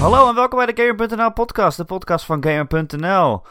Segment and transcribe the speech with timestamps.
[0.00, 3.42] Hallo en welkom bij de Gamer.nl podcast, de podcast van Gamer.nl.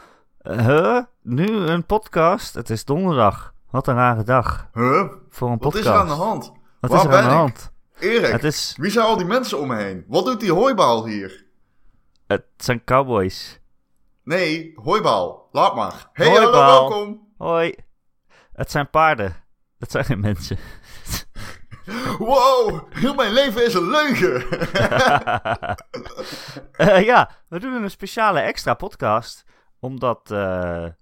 [0.42, 1.02] Uh, huh?
[1.22, 2.54] Nu een podcast?
[2.54, 3.54] Het is donderdag.
[3.70, 5.02] Wat een rare dag Huh?
[5.30, 5.84] voor een Wat podcast.
[5.84, 6.52] is er aan de hand?
[6.80, 7.72] Wat Waar is er aan de hand?
[7.98, 10.04] Erik, Het, is, wie zijn al die mensen om me heen?
[10.08, 11.46] Wat doet die hooibaal hier?
[12.26, 13.60] het zijn cowboys.
[14.24, 15.48] Nee, hooibaal.
[15.52, 16.08] Laat maar.
[16.12, 16.52] Hey, Hooibaal.
[16.62, 17.26] hallo, welkom.
[17.38, 17.74] Hoi.
[18.52, 19.36] Het zijn paarden.
[19.78, 20.58] Dat zijn geen mensen.
[22.18, 24.46] Wow, heel mijn leven is een leugen.
[26.72, 29.44] Eh, ja, we doen een speciale extra podcast.
[29.80, 30.92] Omdat eh, eh,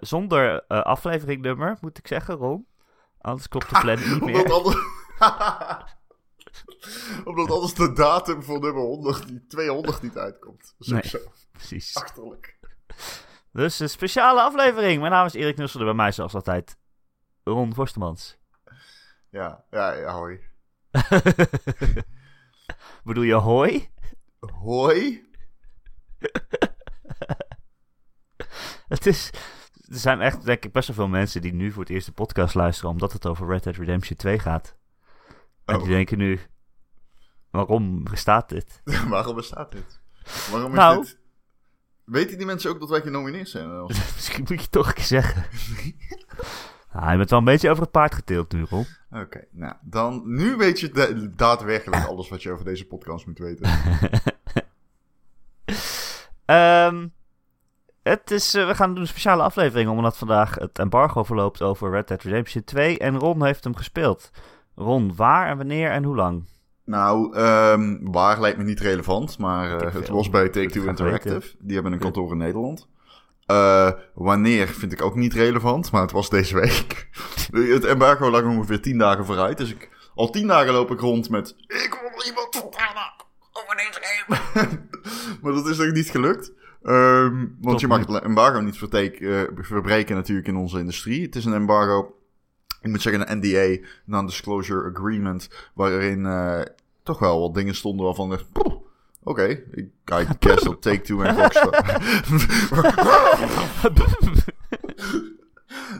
[0.00, 2.66] zonder afleveringnummer, moet ik zeggen, Ron.
[3.20, 4.52] Anders klopt de planning niet Omdat meer.
[4.52, 4.76] anders...
[7.24, 10.74] Omdat anders de datum voor nummer 100, die 200 niet uitkomt.
[10.78, 11.08] Nee.
[11.08, 11.18] zo
[11.52, 11.96] Precies.
[11.96, 12.58] achterlijk.
[13.52, 15.00] Dus een speciale aflevering.
[15.00, 16.78] Mijn naam is Erik Nusselde, bij mij zoals altijd
[17.44, 18.38] Ron Forstemans.
[19.30, 20.40] Ja, ja, ja, hoi.
[23.04, 23.88] Bedoel je hoi?
[24.40, 25.24] Hoi?
[28.88, 29.30] Het is...
[29.88, 32.12] Er zijn echt, denk ik, best wel veel mensen die nu voor het eerst de
[32.12, 32.90] podcast luisteren...
[32.90, 34.76] omdat het over Red Dead Redemption 2 gaat.
[35.64, 35.82] En Oh.
[35.82, 36.40] die denken nu...
[37.50, 38.82] Waarom bestaat dit?
[39.08, 40.00] Waarom bestaat dit?
[40.50, 41.02] Waarom is Nou.
[41.02, 41.18] dit...
[42.04, 43.82] Weten die mensen ook dat wij genomineerd zijn?
[43.86, 45.44] Misschien moet je toch een keer zeggen.
[47.00, 48.86] Ah, je bent wel een beetje over het paard geteeld nu, Ron.
[49.10, 50.22] Oké, nou, dan...
[50.24, 53.70] Nu weet je da- daadwerkelijk alles wat je over deze podcast moet weten.
[56.44, 57.06] Ehm,
[58.02, 61.90] het is, eh, we gaan doen een speciale aflevering omdat vandaag het embargo verloopt over
[61.90, 64.30] Red Dead Redemption 2 en Ron heeft hem gespeeld.
[64.74, 66.44] Ron, waar en wanneer en hoe lang?
[66.84, 71.54] Nou, ehm, waar lijkt me niet relevant, maar eh, het was bij Take-Two Interactive.
[71.58, 72.88] Die hebben een kantoor in Nederland.
[73.46, 77.08] Eh, wanneer vind ik ook niet relevant, maar het was deze week.
[77.74, 81.30] het embargo lag ongeveer tien dagen vooruit, dus ik, al tien dagen loop ik rond
[81.30, 81.54] met...
[81.66, 83.12] Ik wil iemand vertellen
[83.52, 84.78] over deze game.
[85.42, 86.52] maar dat is nog niet gelukt.
[86.82, 91.22] Ehm, want je mag het embargo niet eh, verbreken natuurlijk in onze industrie.
[91.22, 92.14] Het is een embargo,
[92.80, 96.60] ik moet zeggen een NDA, Non-Disclosure Agreement, waarin eh,
[97.02, 98.38] toch wel wat dingen stonden waarvan.
[99.26, 101.70] "Poeh, Oké, ik I guess dat Take-Two en Rockstar...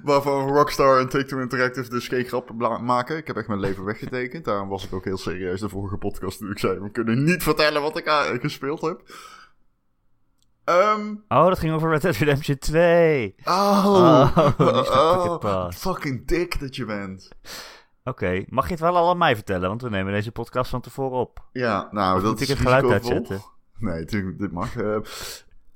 [0.03, 3.17] Waarvan Rockstar en Take-Two Interactive dus geen grap maken.
[3.17, 4.45] Ik heb echt mijn leven weggetekend.
[4.45, 6.79] Daarom was ik ook heel serieus de vorige podcast toen ik zei...
[6.79, 9.03] We kunnen niet vertellen wat ik gespeeld heb.
[10.65, 13.35] Ehm Oh, dat ging over Red Dead Redemption 2.
[13.45, 17.29] oh, Oh, oh, fucking dik dat je bent.
[18.09, 20.81] Oké, mag je het wel al aan mij vertellen, want we nemen deze podcast van
[20.81, 21.45] tevoren op.
[21.53, 23.41] Ja, nou, Of dat moet ik is het geluid uitzetten?
[23.79, 24.77] Nee, natuurlijk, dit mag.
[24.77, 24.95] Eh,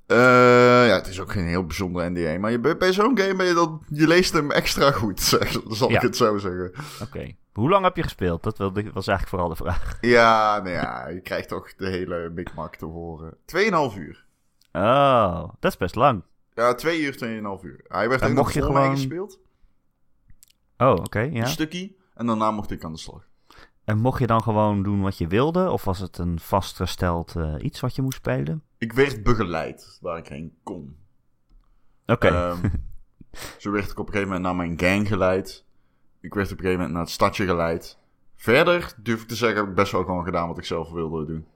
[0.06, 2.38] eh, ja, het is ook geen heel bijzonder NDA.
[2.38, 3.84] Maar je, bij, zo'n game ben je dan...
[3.88, 5.96] Je leest hem extra goed, zeg, zal Ja.
[5.96, 6.72] ik het zo zeggen.
[7.02, 8.42] Oké, hoe lang heb je gespeeld?
[8.42, 9.98] Dat was eigenlijk vooral de vraag.
[10.00, 13.36] Ja, nou ja, je krijgt toch de hele Big Mac te horen.
[13.44, 14.24] 2,5 uur.
[14.72, 16.22] Oh, dat is best lang.
[16.54, 17.12] Ja, 2 uur,
[17.58, 17.84] 2,5 uur.
[17.88, 19.38] Hij werd En mocht nog je gewoon- gespeeld.
[20.78, 21.40] Oh, oké, ja.
[21.40, 21.98] Een stukje.
[22.20, 23.22] En daarna mocht ik aan de slag.
[23.84, 25.70] En mocht je dan gewoon doen wat je wilde?
[25.70, 28.62] Of was het een vastgesteld eh, iets wat je moest spelen?
[28.78, 30.96] Ik werd begeleid waar ik heen kon.
[32.06, 32.28] Oké.
[32.28, 32.68] Ehm,
[33.58, 35.64] zo werd ik op een gegeven moment naar mijn gang geleid.
[36.20, 37.98] Ik werd op een gegeven moment naar het stadje geleid.
[38.36, 41.26] Verder durf ik te zeggen, heb ik best wel gewoon gedaan wat ik zelf wilde
[41.26, 41.46] doen.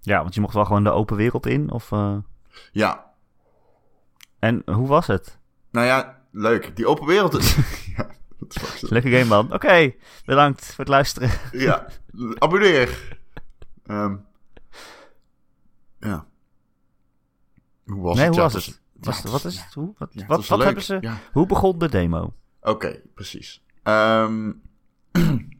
[0.00, 1.70] ja, want je mocht wel gewoon de open wereld in?
[1.70, 2.16] Of, eh,
[2.72, 3.12] Ja,
[4.38, 5.38] En hoe was het?
[5.70, 6.76] nou ja, leuk.
[6.76, 7.42] Die open wereld...
[7.96, 8.10] ja.
[8.80, 9.52] Leuke game, man.
[9.52, 9.94] Oké,
[10.24, 11.30] bedankt voor het luisteren.
[11.52, 11.86] Ja,
[12.38, 13.18] abonneer.
[13.86, 14.16] Ehm,
[16.00, 16.26] ja.
[17.84, 18.34] Hoe was nee, het?
[18.34, 18.80] hoe was het?
[18.92, 19.74] Was, wat is het?
[19.74, 19.94] Hoe?
[19.98, 20.98] Wat, ja, wat, hebben ze?
[21.00, 21.18] Ja.
[21.32, 22.34] Hoe begon de demo?
[22.60, 23.62] Oké, precies.
[23.82, 24.52] Ehm,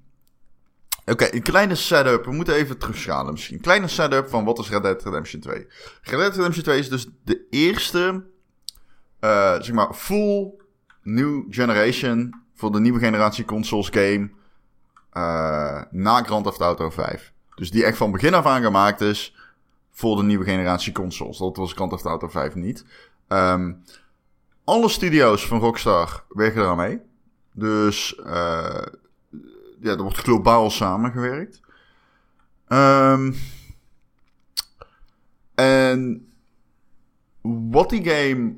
[1.06, 2.24] Oké, een kleine setup.
[2.24, 3.56] We moeten even terugschalen misschien.
[3.56, 5.66] Een kleine setup van wat is Red Dead Redemption 2.
[6.02, 8.24] Red Dead Redemption 2 is dus de eerste,
[9.20, 10.52] eh, zeg maar, full
[11.02, 14.30] new generation voor de nieuwe generatie consoles game
[15.10, 17.32] eh, na Grand Theft Auto 5.
[17.54, 19.36] Dus die echt van begin af aan gemaakt is
[19.90, 21.38] voor de nieuwe generatie consoles.
[21.38, 22.84] Dat was Grand Theft Auto 5 niet.
[23.28, 23.72] Ehm,
[24.64, 27.00] alle studio's van Rockstar werken eraan mee.
[27.52, 28.86] Dus eh,
[29.80, 31.60] ja, er wordt globaal samengewerkt.
[32.68, 33.32] Ehm,
[35.54, 36.28] en
[37.42, 38.54] wat die game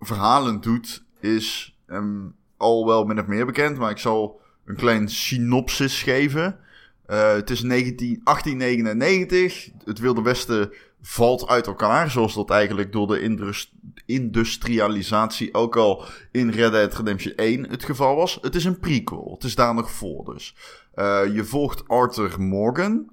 [0.00, 2.26] verhalend doet, is ehm,
[2.58, 6.58] al wel min of meer bekend, maar ik zal een klein synopsis geven.
[7.06, 9.70] Eh, het is 19, 1899.
[9.84, 10.72] Het Wilde Westen
[11.02, 13.72] valt uit elkaar, zoals dat eigenlijk door de indus-
[14.06, 18.38] industrialisatie ook al in Red Dead Redemption 1 het geval was.
[18.40, 19.30] Het is een prequel.
[19.34, 20.54] Het is daar nog voor dus.
[20.94, 23.10] Eh, je volgt Arthur Morgan.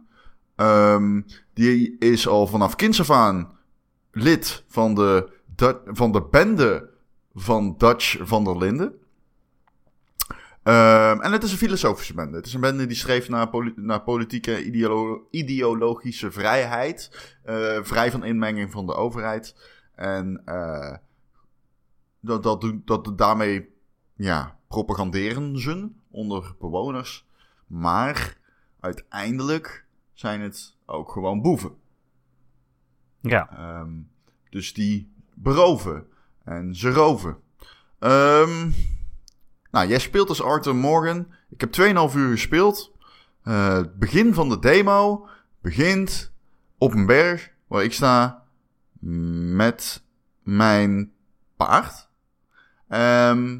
[0.56, 1.21] Ehm,
[1.53, 3.57] die is al vanaf kinds af aan
[4.12, 5.30] lid van de,
[5.86, 6.89] van de bende
[7.33, 8.94] van Dutch van der Linden.
[10.65, 12.38] Ehm, en het is een filosofische bende.
[12.38, 17.33] Het is een bende die streeft naar, poli- naar politieke ideolo- ideologische vrijheid.
[17.44, 19.56] eh, vrij van inmenging van de overheid.
[19.95, 20.95] En eh,
[22.19, 23.69] dat, dat, doen- dat daarmee
[24.15, 27.25] ja, propaganderen ze onder bewoners.
[27.68, 28.38] Maar
[28.79, 31.75] uiteindelijk zijn het ook gewoon boeven.
[33.21, 33.50] Ja.
[33.50, 33.91] Ehm,
[34.50, 36.07] dus die beroven.
[36.44, 37.38] En ze roven.
[38.00, 38.69] Ehm,
[39.75, 41.27] nou, jij speelt als Arthur Morgan.
[41.50, 41.72] Ik heb
[42.10, 42.92] 2,5 uur gespeeld.
[43.44, 45.27] Eh, het begin van de demo
[45.62, 46.31] begint
[46.77, 48.44] op een berg waar ik sta
[49.00, 50.04] met
[50.44, 51.12] mijn
[51.56, 52.07] paard.
[52.89, 53.60] Ehm,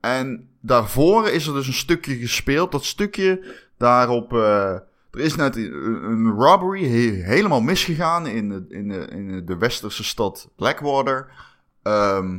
[0.00, 2.72] en daarvoor is er dus een stukje gespeeld.
[2.72, 4.32] Dat stukje daarop.
[4.32, 4.70] eh,
[5.10, 10.04] er is net een, robbery he- helemaal misgegaan in de, in de, in de westerse
[10.04, 11.30] stad Blackwater.
[11.82, 12.38] Ehm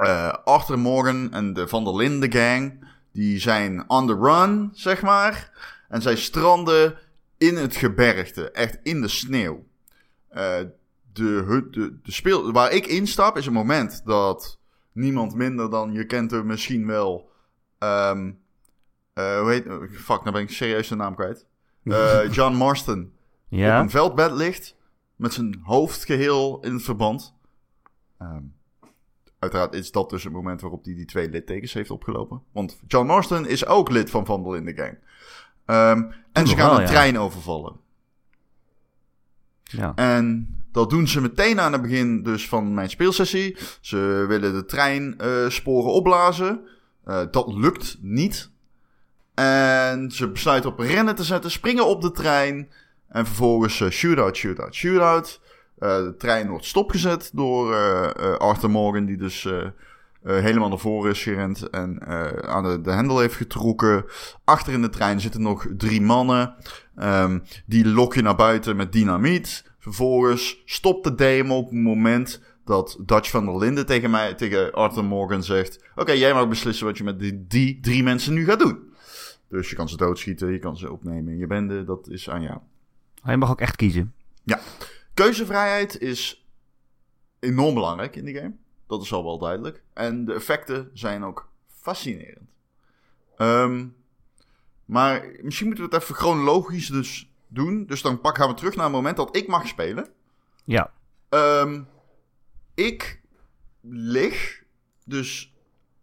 [0.00, 2.88] eh, Arthur Morgan en de Van der Linde gang.
[3.12, 5.50] Die zijn on the run, zeg maar.
[5.88, 6.98] En zij stranden
[7.38, 8.50] in het gebergte.
[8.50, 9.64] Echt in de sneeuw.
[10.28, 10.56] Eh,
[11.12, 14.58] de, hut- de, de speel, waar ik instap is een moment dat
[14.92, 17.30] niemand minder dan, je kent hem misschien wel,
[17.78, 18.30] ehm
[19.12, 21.46] eh, hoe heet, fuck, nou ben ik serieus de naam kwijt.
[22.36, 23.10] John Marston op
[23.48, 23.80] Ja.
[23.80, 24.76] een veldbed ligt,
[25.16, 27.34] met zijn hoofd geheel in het verband.
[28.18, 28.42] Ehm,
[29.40, 32.42] uiteraard is dat dus het moment waarop hij die twee littekens heeft opgelopen.
[32.52, 34.98] Want John Marston is ook lid van Van der Linde Gang.
[35.64, 36.88] Ehm, en ze gaan wel, een ja.
[36.88, 37.76] trein overvallen.
[39.62, 39.92] Ja.
[39.94, 43.56] En dat doen ze meteen aan het begin dus van mijn speelsessie.
[43.80, 46.60] Ze willen de treinsporen sporen opblazen.
[47.04, 48.50] Eh, dat lukt niet.
[49.34, 52.70] En ze besluiten op rennen te zetten, springen op de trein.
[53.08, 55.40] En vervolgens eh, shootout, shootout, shootout.
[55.80, 59.48] Eh, de trein wordt stopgezet door eh, eh, Arthur Morgan, die dus
[60.22, 62.06] helemaal naar voren is gerend en
[62.46, 64.04] aan de, de hendel heeft getrokken.
[64.44, 66.54] Achter in de trein zitten nog drie mannen.
[66.96, 69.64] Ehm, die lok je naar buiten met dynamiet.
[69.78, 74.72] Vervolgens stopt de demo op het moment dat Dutch van der Linden tegen mij, tegen
[74.72, 78.44] Arthur Morgan zegt: Oké, jij mag beslissen wat je met die, die drie mensen nu
[78.44, 78.92] gaat doen.
[79.48, 82.42] Dus je kan ze doodschieten, je kan ze opnemen in je bende, dat is aan
[82.42, 82.58] jou.
[83.24, 84.12] Je mag ook echt kiezen.
[85.20, 86.46] Keuzevrijheid is
[87.38, 88.54] enorm belangrijk in die game.
[88.86, 89.82] Dat is al wel duidelijk.
[89.92, 92.50] En de effecten zijn ook fascinerend.
[93.36, 93.86] Ehm,
[94.84, 97.86] maar misschien moeten we het even chronologisch dus doen.
[97.86, 100.08] Dus dan pak, gaan we terug naar het moment dat ik mag spelen.
[100.64, 100.92] Ja.
[101.28, 101.82] Ehm,
[102.74, 103.20] ik
[103.80, 104.62] lig,
[105.04, 105.54] dus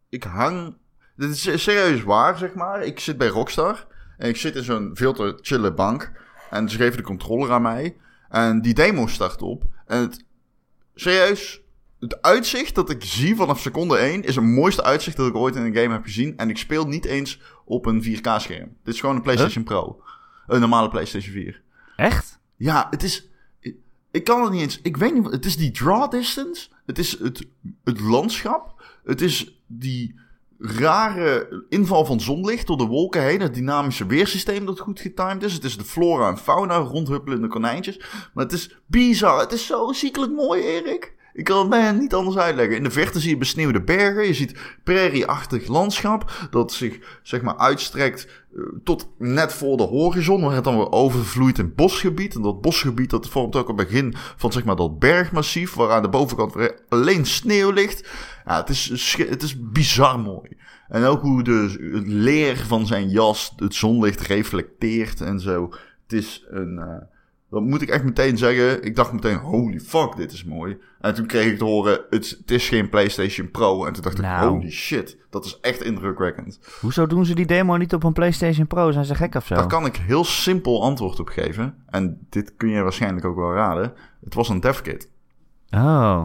[0.09, 0.77] ik hang.
[1.15, 2.83] Dit is serieus waar, zeg maar.
[2.83, 3.87] Ik zit bij Rockstar
[4.17, 6.11] en ik zit in zo'n veel te chille bank.
[6.49, 7.97] En ze geven de controller aan mij.
[8.29, 9.63] En die demo start op.
[9.85, 10.23] En het,
[10.95, 11.61] serieus,
[11.99, 15.55] het uitzicht dat ik zie vanaf seconde 1 is het mooiste uitzicht dat ik ooit
[15.55, 16.37] in een game heb gezien.
[16.37, 18.75] En ik speel niet eens op een 4K-scherm.
[18.83, 20.01] Dit is gewoon een PlayStation Pro.
[20.47, 21.61] Een normale PlayStation 4.
[21.95, 22.39] Echt?
[22.55, 23.29] Ja, het is.
[24.11, 24.79] ik- kan het niet eens.
[24.81, 25.23] Ik weet niet.
[25.23, 26.67] wat- Het is die draw distance.
[26.85, 27.45] Het is het,
[27.83, 28.83] het landschap.
[29.03, 30.19] Het is die
[30.59, 33.41] rare inval van zonlicht door de wolken heen.
[33.41, 35.53] Het dynamische weersysteem dat goed getimed is.
[35.53, 37.99] Het is de flora en fauna rondhuppelende konijntjes.
[38.33, 39.39] Maar het is bizar.
[39.39, 41.15] Het is zo ziekelijk mooi, Erik.
[41.33, 42.75] Ik kan het bijna niet anders uitleggen.
[42.75, 44.27] In de verte zie je besneeuwde bergen.
[44.27, 46.47] Je ziet prairieachtig landschap.
[46.49, 48.45] Dat zich zeg maar uitstrekt
[48.83, 50.41] tot net voor de horizon.
[50.41, 52.35] Waar het dan weer overvloeit in bosgebied.
[52.35, 55.73] En dat bosgebied dat vormt ook het begin van zeg maar dat bergmassief.
[55.73, 56.55] Waar aan de bovenkant
[56.89, 58.09] alleen sneeuw ligt.
[58.45, 60.57] Ja, het is, het is bizar mooi.
[60.87, 65.69] En ook hoe de, het leer van zijn jas het zonlicht reflecteert en zo.
[66.03, 66.77] Het is een...
[66.77, 67.16] eh,
[67.49, 68.83] dat moet ik echt meteen zeggen.
[68.83, 70.77] Ik dacht meteen, holy fuck, dit is mooi.
[71.01, 73.85] En toen kreeg ik te horen, het, het is geen PlayStation Pro.
[73.85, 74.49] En toen dacht ik, Nou.
[74.49, 76.59] holy shit, dat is echt indrukwekkend.
[76.81, 78.91] Hoezo doen ze die demo niet op een PlayStation Pro?
[78.91, 79.55] Zijn ze gek of zo?
[79.55, 81.75] Daar kan ik heel simpel antwoord op geven.
[81.89, 83.93] En dit kun je waarschijnlijk ook wel raden.
[84.23, 85.09] Het was een devkit.
[85.71, 86.23] Oh.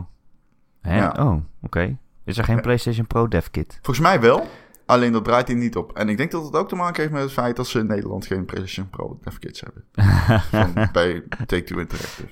[0.80, 0.96] Hè?
[0.96, 1.14] Ja.
[1.18, 1.96] Oh, oké.
[2.24, 3.78] Is er geen PlayStation Pro dev kit?
[3.82, 4.46] Volgens mij wel.
[4.92, 5.92] Alleen dat draait hij niet op.
[5.96, 7.86] En ik denk dat het ook te maken heeft met het feit dat ze in
[7.86, 9.84] Nederland geen PlayStation Pro devkits hebben.
[10.50, 12.28] Van, bij Take-Two Interactive.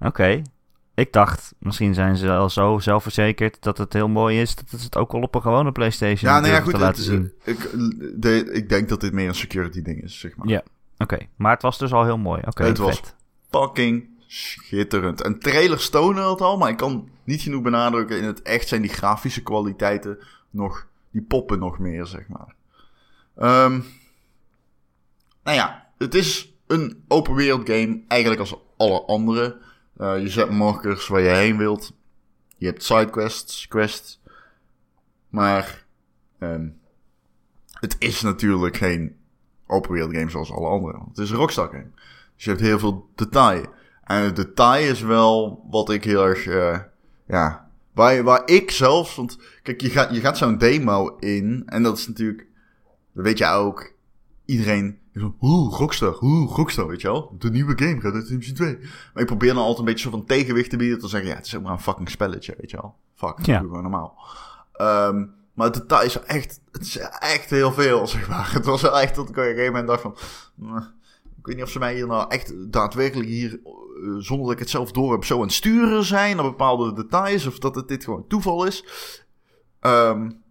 [0.00, 0.42] Oké.
[0.94, 4.84] Ik dacht, misschien zijn ze al zo zelfverzekerd dat het heel mooi is dat ze
[4.84, 6.72] het ook al op een gewone PlayStation Ja, nou ja, goed.
[6.74, 7.32] te laten is- zien.
[7.44, 7.70] ik,
[8.22, 10.48] de, ik denk dat dit meer een security ding is, zeg maar.
[10.48, 10.62] Ja.
[10.98, 12.42] Oké, maar het was dus al heel mooi.
[12.46, 13.14] Oké, Het was- vet.
[13.50, 15.22] Fucking schitterend.
[15.22, 18.18] En trailers tonen het al, maar ik kan niet genoeg benadrukken.
[18.18, 20.18] In het echt zijn die grafische kwaliteiten
[20.50, 20.86] nog...
[21.12, 22.54] Die poppen nog meer, zeg maar.
[23.36, 23.80] Ehm
[25.42, 29.60] nou ja, het is een open wereld game, eigenlijk als alle andere.
[29.96, 31.92] Eh, je zet markers waar je heen wilt.
[32.56, 34.20] Je hebt sidequests, quests.
[35.28, 35.84] Maar
[36.38, 36.68] ehm,
[37.72, 39.16] het is natuurlijk geen
[39.66, 40.98] open wereld game zoals alle andere.
[41.08, 41.90] Het is een Rockstar game.
[42.34, 43.64] Dus je hebt heel veel detail.
[44.04, 46.78] En het detail is wel wat ik heel erg, uh,
[47.26, 47.61] ja,
[47.92, 51.98] waar, waar ik zelfs, want kijk, je gaat, je gaat zo'n demo in en dat
[51.98, 52.46] is natuurlijk,
[53.14, 53.92] dat weet je ook,
[54.44, 54.98] iedereen,
[55.40, 58.78] oeh, Rockstar, oeh, Rockstar, weet je wel, de nieuwe game gaat uit Redemption 2.
[58.78, 61.36] Maar ik probeer dan altijd een beetje zo van tegenwicht te bieden, te zeggen, ja,
[61.36, 62.96] het is ook maar een fucking spelletje, weet je wel.
[63.14, 63.58] Fuck, ja.
[63.58, 64.18] gewoon normaal.
[64.80, 68.52] Um, maar het detail is echt, het is echt heel veel, zeg maar.
[68.52, 70.16] Het was wel echt dat ik op een gegeven moment dacht van,
[71.38, 73.60] ik weet niet of ze mij hier nou echt daadwerkelijk hier,
[74.18, 77.46] zonder dat ik het zelf door heb, zo aan het sturen zijn naar bepaalde details.
[77.46, 78.84] Of dat het dit gewoon toeval is.
[79.80, 80.42] Um,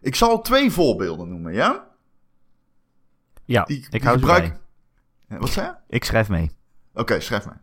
[0.00, 1.88] ik zal twee voorbeelden noemen, ja?
[3.44, 4.58] Ja, die, ik hou gebruik...
[5.26, 5.38] mee.
[5.38, 5.74] Wat zei je?
[5.88, 6.50] Ik schrijf mee.
[6.94, 7.58] Oké, schrijf mee.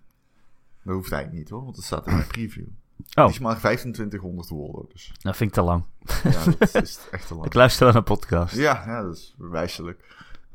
[0.83, 2.65] Dat hoeft eigenlijk niet hoor, want het staat in mijn preview.
[3.13, 3.25] Oh.
[3.25, 4.85] Die is maar 2500 woorden.
[4.91, 5.11] Dus.
[5.21, 5.83] Dat vind ik te lang.
[6.23, 7.45] Ja, dat is echt te lang.
[7.45, 8.55] ik luister wel naar een podcast.
[8.55, 10.03] Ja, ja dat is wijselijk.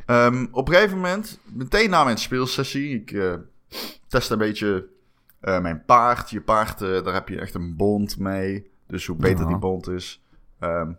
[0.06, 3.34] Um, op een gegeven moment, meteen na mijn speelsessie, ik uh,
[4.06, 4.88] test een beetje
[5.42, 6.30] uh, mijn paard.
[6.30, 8.70] Je paard, uh, daar heb je echt een bond mee.
[8.86, 10.22] Dus hoe beter die bond is.
[10.60, 10.98] Um,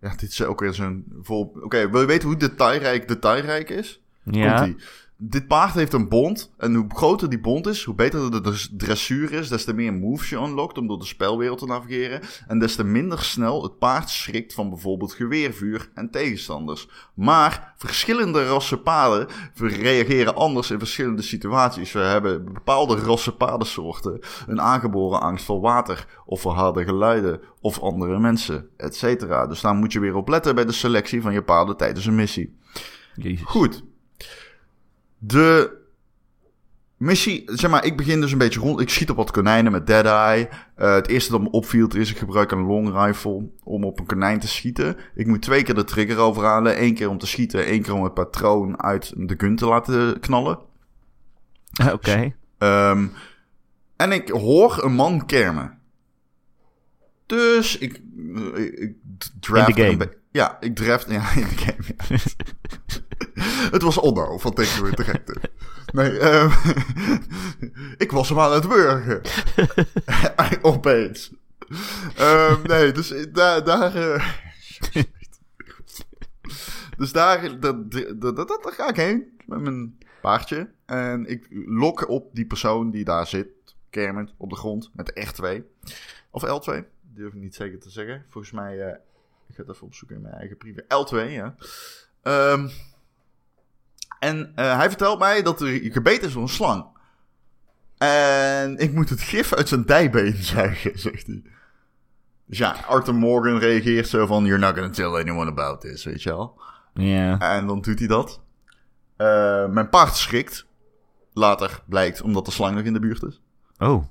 [0.00, 1.56] ja, dit is ook weer zo'n vol...
[1.62, 4.03] Oké, wil je weten hoe detailrijk detailrijk is?
[4.24, 4.68] Ja.
[5.16, 6.52] Dit paard heeft een bond.
[6.58, 10.28] En hoe groter die bond is, hoe beter de dressuur is, des te meer moves
[10.28, 12.20] je unlockt om door de spelwereld te navigeren.
[12.46, 16.88] En des te minder snel het paard schrikt van bijvoorbeeld geweervuur en tegenstanders.
[17.14, 21.92] Maar verschillende rassen paarden reageren anders in verschillende situaties.
[21.92, 27.80] We hebben bepaalde rassen paardensoorten een aangeboren angst voor water of voor harde geluiden of
[27.80, 29.02] andere mensen, etc.
[29.48, 32.14] Dus daar moet je weer op letten bij de selectie van je paarden tijdens een
[32.14, 32.58] missie.
[33.14, 33.44] Jezus.
[33.44, 33.84] Goed.
[35.26, 35.82] De
[36.96, 38.80] missie, zeg maar, ik begin dus een beetje rond.
[38.80, 40.48] Ik schiet op wat konijnen met Dead Eye.
[40.78, 44.06] Uh, het eerste dat me opviel is, ik gebruik een long rifle om op een
[44.06, 44.96] konijn te schieten.
[45.14, 46.82] Ik moet twee keer de trigger overhalen.
[46.82, 50.20] Eén keer om te schieten, één keer om het patroon uit de gun te laten
[50.20, 50.58] knallen.
[51.92, 51.92] Oké.
[51.92, 52.36] Okay.
[52.90, 53.12] Um,
[53.96, 55.78] en ik hoor een man kermen.
[57.26, 58.00] Dus ik,
[58.54, 58.94] ik, ik
[59.40, 59.68] draft...
[59.68, 60.12] In de game.
[60.30, 61.10] Ja, ik draft...
[61.10, 62.18] Ja, in de game, ja.
[63.74, 65.34] het was Onno van Tegenwoordig te gekte.
[65.92, 66.50] Nee, um,
[68.04, 69.20] ik was hem aan het burgen.
[70.72, 71.32] Opeens.
[72.20, 73.64] Um, nee, dus daar...
[73.64, 74.24] daar uh,
[76.96, 80.70] dus daar, dat, dat, dat, daar ga ik heen met mijn paardje.
[80.86, 83.48] En ik lok op die persoon die daar zit,
[83.90, 85.62] kermend op de grond, met de R2.
[86.30, 88.24] Of L2, durf ik niet zeker te zeggen.
[88.28, 88.88] Volgens mij, uh,
[89.48, 90.82] ik ga het even opzoeken in mijn eigen privé.
[90.82, 91.54] L2, ja.
[92.52, 92.70] Um,
[94.24, 96.86] en uh, hij vertelt mij dat er gebeten is door een slang.
[97.98, 101.42] En ik moet het gif uit zijn dijbeen zuigen, zegt hij.
[102.46, 104.44] Dus ja, Arthur Morgan reageert zo van...
[104.44, 106.60] You're not gonna tell anyone about this, weet je wel.
[106.94, 107.38] Ja.
[107.38, 108.40] En dan doet hij dat.
[109.16, 110.66] Uh, mijn paard schrikt.
[111.32, 113.40] Later blijkt, omdat de slang nog in de buurt is.
[113.78, 114.04] Oh.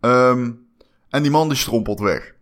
[0.00, 0.66] Um,
[1.08, 2.34] en die man die strompelt weg.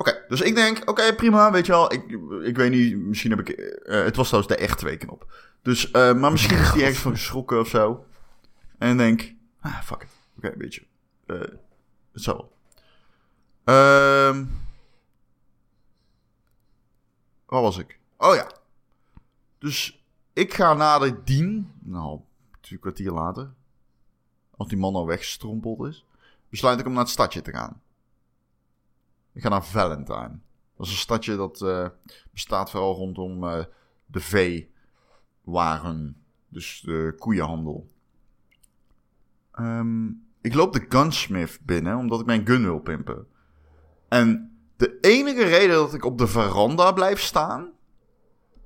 [0.00, 1.92] Oké, dus ik denk, oké, prima, weet je wel.
[1.92, 2.04] Ik,
[2.42, 3.58] ik weet niet, misschien heb ik...
[3.58, 5.32] Uh, het was trouwens de echt 2 knop.
[5.62, 8.04] Dus, uh, maar misschien is hij ergens van geschrokken of zo.
[8.78, 10.08] En denk, ah, fuck it.
[10.36, 10.86] Oké, okay, weet je.
[11.26, 11.40] Uh,
[12.12, 12.52] het zal
[13.64, 14.44] Ehm...
[17.46, 17.98] waar was ik?
[18.16, 18.50] Oh ja.
[19.58, 21.72] Dus ik ga naar de dien.
[21.78, 22.20] Nou,
[22.60, 23.52] een kwartier later.
[24.56, 26.04] Als die man al wegstrompeld is.
[26.48, 27.80] Besluit ik om naar het stadje te gaan.
[29.32, 30.38] Ik ga naar Valentine.
[30.76, 31.88] Dat is een stadje dat uh,
[32.32, 33.64] bestaat vooral rondom uh,
[34.06, 34.72] de vee
[35.42, 36.22] waren.
[36.48, 37.88] Dus de koeienhandel.
[39.58, 43.26] Um, ik loop de gunsmith binnen omdat ik mijn gun wil pimpen.
[44.08, 47.72] En de enige reden dat ik op de veranda blijf staan.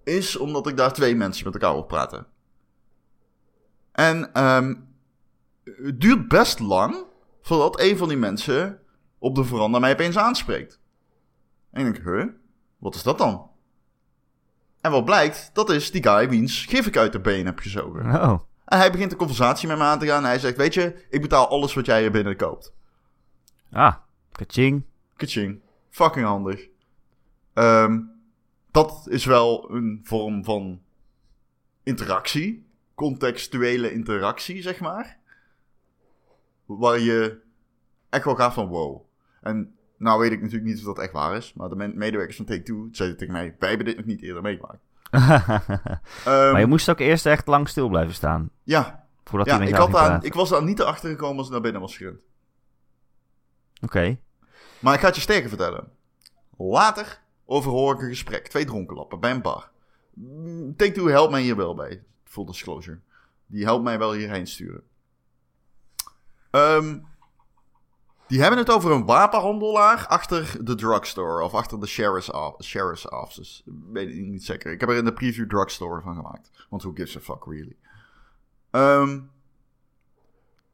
[0.04, 2.26] is omdat ik daar twee mensen met elkaar wil praten.
[3.92, 4.88] En um,
[5.64, 7.04] het duurt best lang
[7.42, 8.84] voordat een van die mensen
[9.25, 10.81] op de veranda mij opeens aanspreekt.
[11.71, 12.35] En ik denk, huh?
[12.78, 13.50] Wat is dat dan?
[14.81, 18.00] En wat blijkt, dat is die guy wiens gif ik uit de been heb gezogen.
[18.00, 18.40] Oh.
[18.64, 20.23] En hij begint een conversatie met me aan te gaan.
[20.23, 22.73] En hij zegt, weet je, ik betaal alles wat jij hier binnen koopt.
[23.73, 23.95] Ah,
[24.33, 24.85] kaching.
[25.16, 25.61] Kaching.
[25.90, 26.69] Fucking handig.
[27.54, 28.11] Um,
[28.71, 30.83] dat is wel een vorm van
[31.83, 32.66] interactie.
[32.95, 35.19] Contextuele interactie, zeg maar.
[36.64, 37.40] Waar je
[38.09, 39.12] echt wel gaat van wow.
[39.44, 41.52] En nou weet ik natuurlijk niet of dat echt waar is.
[41.52, 43.56] Maar de medewerkers van Take-Two zeiden tegen mij...
[43.58, 44.82] wij hebben dit nog niet eerder meegemaakt.
[45.10, 45.20] um,
[46.52, 48.50] maar je moest ook eerst echt lang stil blijven staan.
[48.62, 51.60] Ja, Voordat Ja, ik, had daar, ik was daar niet achter gekomen als ik naar
[51.60, 52.22] binnen was gerend.
[53.80, 54.18] Oké.
[54.78, 55.92] Maar ik ga het je sterker vertellen.
[56.56, 58.48] Later overhoor ik een gesprek.
[58.48, 59.70] Twee dronkenlappen bij een bar.
[60.14, 62.02] Mm, Take-Two helpt mij hier wel bij.
[62.24, 62.98] Full disclosure.
[63.46, 64.82] Die helpt mij wel hierheen sturen.
[66.50, 66.98] Ehm,
[68.35, 71.43] die hebben het over een wapenhandelaar achter de drugstore.
[71.45, 73.62] Of achter de sheriff's, of- sheriff's offices.
[73.93, 74.73] Weet ik niet zeker.
[74.73, 76.50] Ik heb er in de preview drugstore van gemaakt.
[76.69, 77.76] Want who gives a fuck really.
[78.71, 79.21] Ehm,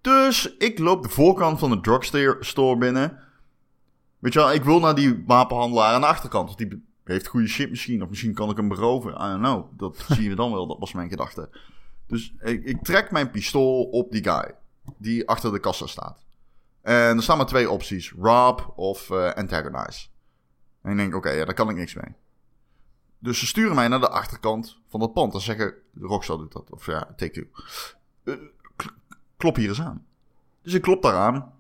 [0.01, 3.19] dus ik loop de voorkant van de drugstore binnen.
[4.19, 6.47] Weet je wel, ik wil naar die wapenhandelaar aan de achterkant.
[6.47, 8.03] Want die heeft goede shit misschien.
[8.03, 9.11] Of misschien kan ik hem beroven.
[9.11, 9.79] I don't know.
[9.79, 10.67] Dat zien we dan wel.
[10.67, 11.49] Dat was mijn gedachte.
[12.07, 14.55] Dus ik, ik trek mijn pistool op die guy.
[14.99, 16.29] Die achter de kassa staat.
[16.83, 18.13] En er staan maar twee opties.
[18.19, 20.09] Rob of eh, antagonize.
[20.83, 22.15] En ik denk, oké, daar kan ik niks mee.
[23.19, 25.35] Dus ze sturen mij naar de achterkant van dat pand.
[25.35, 26.71] En zeggen, Rockstar doet dat.
[26.71, 27.45] Of ja, Take-Two.
[28.25, 28.35] Eh,
[28.77, 28.95] k-
[29.37, 30.05] klop hier eens aan.
[30.63, 31.53] Dus ik klop daar aan.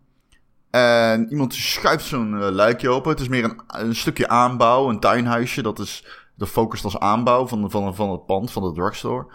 [0.70, 3.10] En iemand schuift zo'n eh, luikje open.
[3.10, 5.62] Het is meer een, een stukje aanbouw, een tuinhuisje.
[5.62, 9.26] Dat is de focust als aanbouw van, van, van het pand, van de drugstore.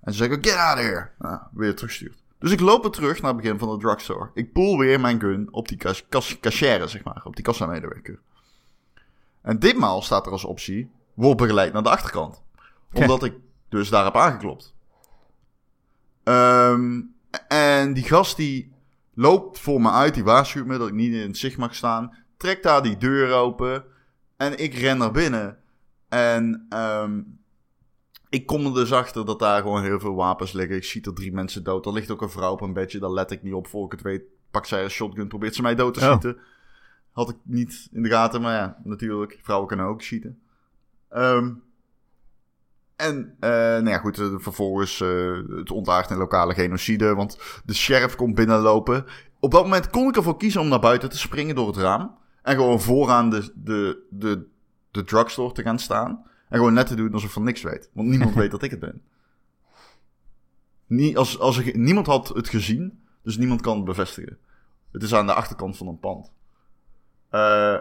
[0.00, 1.10] En ze zeggen, get out of here.
[1.18, 2.19] Nou, weer terugstuurt.
[2.40, 4.30] Dus ik loop weer terug naar het begin van de drugstore.
[4.34, 7.22] Ik pool weer mijn gun op die kas, kas, cashier, zeg maar.
[7.24, 8.18] Op die kassamedewerker.
[9.42, 12.42] En ditmaal staat er als optie, word begeleid naar de achterkant.
[12.92, 13.34] Omdat ik
[13.68, 14.74] dus daar heb aangeklopt.
[16.22, 17.00] Ehm,
[17.48, 18.72] en die gast die
[19.14, 22.16] loopt voor me uit, die waarschuwt me dat ik niet in het zicht mag staan.
[22.36, 23.84] Trekt daar die deur open
[24.36, 25.58] en ik ren naar binnen.
[26.08, 27.20] En ehm,
[28.30, 30.76] ik kom er dus achter dat daar gewoon heel veel wapens liggen.
[30.76, 31.86] Ik zie er drie mensen dood.
[31.86, 33.66] Er ligt ook een vrouw op een bedje, daar let ik niet op.
[33.66, 36.06] Voor ik het weet, pakt zij een shotgun, probeert ze mij dood te Oh.
[36.06, 36.36] schieten.
[37.12, 39.38] Had ik niet in de gaten, maar ja, natuurlijk.
[39.42, 40.40] Vrouwen kunnen ook schieten.
[41.08, 41.52] Ehm,
[42.96, 47.74] en, eh nou ja, goed, eh, vervolgens eh, het ontaart in lokale genocide, want de
[47.74, 49.04] sheriff komt binnenlopen.
[49.40, 52.18] Op dat moment kon ik ervoor kiezen om naar buiten te springen door het raam.
[52.42, 54.46] En gewoon vooraan de, de, de,
[54.90, 56.24] de drugstore te gaan staan.
[56.50, 57.90] En gewoon net te doen alsof ik van niks weet.
[57.92, 59.02] Want niemand weet dat ik het ben.
[60.86, 64.38] Nie, als, als ik, niemand had het gezien, dus niemand kan het bevestigen.
[64.92, 66.32] Het is aan de achterkant van een pand.
[67.28, 67.76] Eh,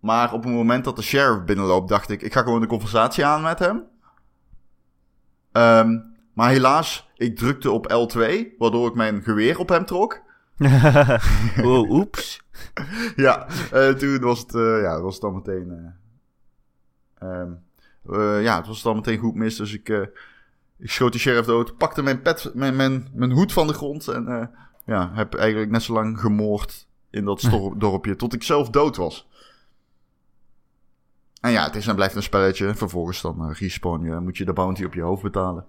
[0.00, 3.24] maar op het moment dat de sheriff binnenloopt, dacht ik, ik ga gewoon de conversatie
[3.26, 3.82] aan met hem.
[5.52, 5.98] Ehm,
[6.32, 10.20] maar helaas, ik drukte op L2, waardoor ik mijn geweer op hem trok.
[11.64, 12.42] oh, oeps.
[13.16, 15.94] ja, eh, toen was het, eh, ja, was het dan meteen.
[17.14, 17.42] eh,
[18.10, 19.56] eh, ja, het was dan meteen goed mis.
[19.56, 20.00] Dus ik, eh,
[20.78, 24.08] ik schoot de sheriff dood, pakte mijn, pet, mijn, mijn, mijn hoed van de grond.
[24.08, 24.46] En eh,
[24.86, 29.28] ja, heb eigenlijk net zo lang gemoord in dat dorpje tot ik zelf dood was.
[31.40, 32.74] En ja, het is en blijft een spelletje.
[32.74, 35.66] Vervolgens dan respawn je, moet je de bounty op je hoofd betalen.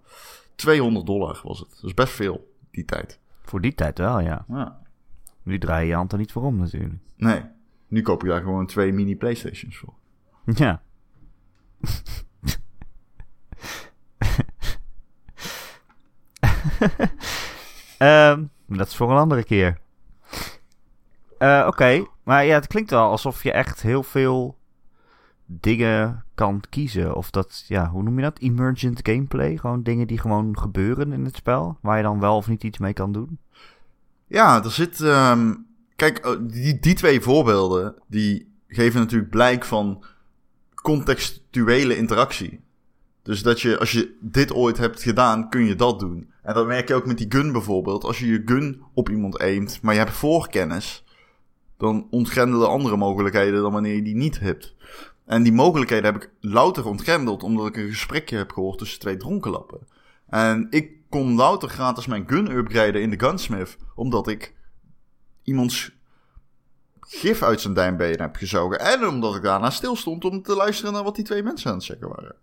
[0.56, 1.70] 200 dollar was het.
[1.70, 3.20] Dat is best veel, die tijd.
[3.42, 4.46] Voor die tijd wel, ja.
[4.48, 4.82] Ja.
[5.44, 7.02] Nu draai je je hand er niet voor om natuurlijk.
[7.16, 7.42] Nee,
[7.88, 9.94] nu koop je daar gewoon twee mini Playstations voor.
[10.46, 10.82] Ja.
[17.98, 19.78] Ehm, dat is voor een andere keer.
[21.38, 24.58] Eh, Oké, maar ja, het klinkt wel alsof je echt heel veel
[25.46, 27.16] dingen kan kiezen.
[27.16, 28.40] Of dat, ja, hoe noem je dat?
[28.40, 29.58] Emergent gameplay.
[29.58, 31.78] Gewoon dingen die gewoon gebeuren in het spel.
[31.82, 33.40] Waar je dan wel of niet iets mee kan doen.
[34.28, 35.02] Ja, er zit.
[35.02, 35.54] ehm,
[35.96, 37.96] kijk, eh, die, die twee voorbeelden.
[38.08, 40.04] die geven natuurlijk blijk van.
[40.84, 42.62] Contextuele interactie.
[43.22, 46.32] Dus dat je, als je dit ooit hebt gedaan, kun je dat doen.
[46.42, 48.04] En dat merk je ook met die gun bijvoorbeeld.
[48.04, 51.04] Als je je gun op iemand aimt, maar je hebt voorkennis.
[51.78, 54.76] dan ontgrendelen andere mogelijkheden dan wanneer je die niet hebt.
[55.26, 57.44] En die mogelijkheden heb ik louter ontgrendeld.
[57.44, 59.88] omdat ik een gesprekje heb gehoord tussen twee dronkenlappen.
[60.28, 63.78] En ik kon louter gratis mijn gun upgraden in de gunsmith.
[63.96, 64.54] Omdat ik
[65.44, 65.92] iemands
[67.08, 68.80] gif uit zijn duimbeen heb gezogen.
[68.80, 71.76] En omdat ik daarna stil stond om te luisteren naar wat die twee mensen aan
[71.76, 72.36] het zeggen waren.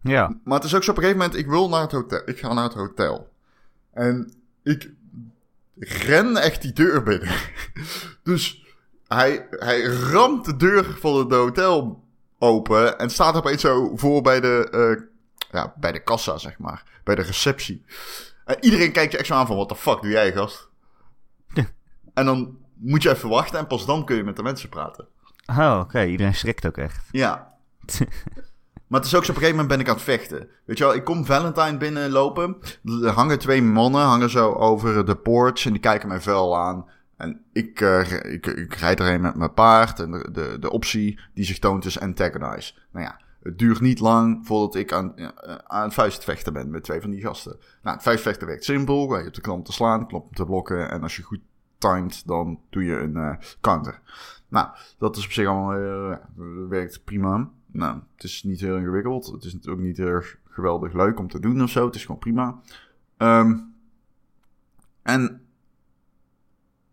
[0.00, 0.36] Ja.
[0.44, 2.22] Maar het is ook zo op een gegeven moment, ik wil naar het hotel.
[2.24, 3.32] Ik ga naar het hotel.
[3.92, 4.90] En ik
[5.78, 7.34] ren echt die deur binnen.
[8.22, 8.64] Dus
[9.06, 12.04] hij, hij ramt de deur van het hotel
[12.38, 15.02] open en staat opeens zo voor bij de, eh,
[15.50, 16.84] ja, bij de kassa, zeg maar.
[17.04, 17.84] Bij de receptie.
[18.44, 20.68] En iedereen kijkt je echt zo aan van, wat de fuck doe jij, gast?
[22.14, 25.06] En dan moet je even wachten en pas dan kun je met de mensen praten.
[25.46, 26.04] Oh, oké.
[26.04, 27.08] Iedereen schrikt ook echt.
[27.10, 27.52] Ja.
[28.88, 30.48] maar het is ook zo, op een gegeven moment ben ik aan het vechten.
[30.64, 32.56] Weet je wel, ik kom Valentine binnenlopen.
[33.02, 36.88] Er hangen twee mannen, hangen zo over de porch en die kijken mij vuil aan.
[37.16, 41.20] En ik, eh, ik, ik rijd erheen met mijn paard en de, de, de optie
[41.34, 42.74] die zich toont is antagonize.
[42.92, 45.28] Nou ja, Het duurt niet lang voordat ik aan, eh,
[45.64, 47.56] aan het vuistvechten ben met twee van die gasten.
[47.82, 49.16] Nou, het vuistvechten werkt simpel.
[49.16, 50.90] Je hebt de knop te slaan, knop te blokken.
[50.90, 51.40] En als je goed
[52.26, 54.00] dan doe je een eh, counter.
[54.48, 54.68] Nou,
[54.98, 56.18] dat is op zich allemaal eh,
[56.68, 57.50] werkt prima.
[57.66, 59.26] Nou, het is niet heel ingewikkeld.
[59.26, 61.86] Het is ook niet heel geweldig leuk om te doen of zo.
[61.86, 62.60] Het is gewoon prima.
[63.16, 63.58] Ehm,
[65.02, 65.46] en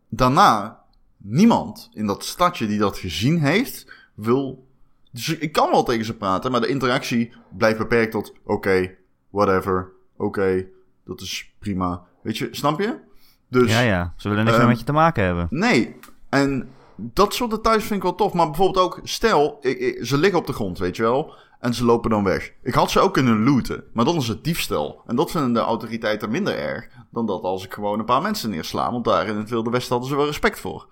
[0.10, 0.84] daarna,
[1.18, 4.68] niemand in dat stadje die dat gezien heeft, wil.
[5.12, 8.96] Dus ik kan wel tegen ze praten, maar de interactie blijft beperkt tot: oké,
[9.30, 10.68] whatever, oké,
[11.04, 12.06] dat is prima.
[12.22, 13.10] Weet je, snap je?
[13.52, 14.14] Dus, ja, ja.
[14.18, 15.48] Ze willen niks meer ehm, met je te maken hebben.
[15.50, 15.96] Nee,
[16.30, 18.34] en dat soort details vind ik wel tof.
[18.34, 21.34] Maar bijvoorbeeld ook, stel, ik, ik- ze liggen op de grond, weet je wel.
[21.60, 22.54] En ze lopen dan weg.
[22.64, 25.02] Ik had ze ook kunnen looten, maar dan is het diefstal.
[25.08, 28.50] En dat vinden de autoriteiten minder erg dan dat als ik gewoon een paar mensen
[28.50, 28.92] neersla.
[28.92, 30.88] Want daar in het Wilde Westen hadden ze wel respect voor.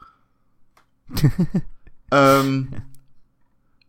[2.08, 2.64] Ehm,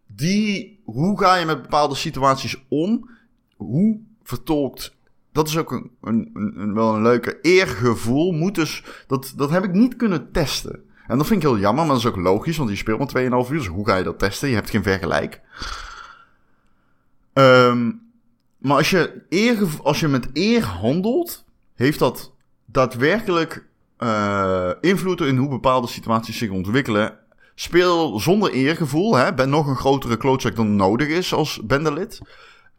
[0.06, 3.10] die, hoe ga je met bepaalde situaties om?
[3.56, 4.96] Hoe vertolkt.
[5.32, 8.32] Dat is ook een, een, een, wel een leuke eergevoel.
[8.32, 10.82] Moet dus, dat, dat heb ik niet kunnen testen.
[11.06, 13.22] En dat vind ik heel jammer, maar dat is ook logisch, want je speelt maar
[13.44, 13.58] 2,5 uur.
[13.58, 14.48] Dus hoe ga je dat testen?
[14.48, 15.40] Je hebt geen vergelijk.
[17.32, 17.92] Ehm,
[18.58, 22.34] maar als je, eer, als je met eer handelt, heeft dat
[22.66, 23.66] daadwerkelijk
[23.96, 27.18] eh, invloed in hoe bepaalde situaties zich ontwikkelen.
[27.54, 32.20] Speel zonder eergevoel, hè, ben nog een grotere klootzak dan nodig is als bendelid.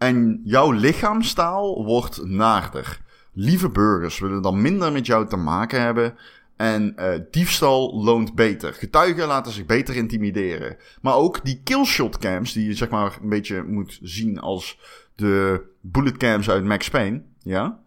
[0.01, 2.99] En jouw lichaamstaal wordt naarder.
[3.33, 6.15] Lieve burgers willen dan minder met jou te maken hebben.
[6.55, 8.73] En eh, diefstal loont beter.
[8.73, 10.77] Getuigen laten zich beter intimideren.
[11.01, 14.79] Maar ook die killshot cams, die je zeg maar een beetje moet zien als
[15.15, 17.21] de bullet cams uit Max Payne.
[17.39, 17.79] Ja?